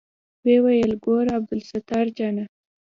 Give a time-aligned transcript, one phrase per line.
[0.43, 2.45] ويې ويل ګوره عبدالستار جانه.